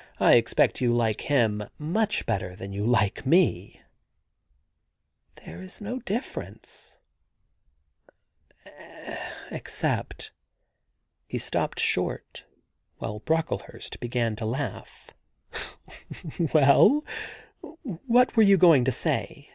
[0.00, 3.80] * I expect you like him much better than you like me!'
[4.86, 6.98] * There is no difference...
[9.52, 10.32] except'
[11.28, 12.46] He stopped short
[12.96, 15.12] while Broeklehurst began to laugh.
[15.72, 17.04] * Well,
[18.08, 19.50] what were you going to say